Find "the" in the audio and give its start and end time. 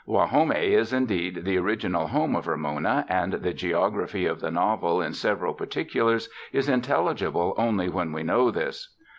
1.45-1.59, 3.33-3.53, 4.39-4.49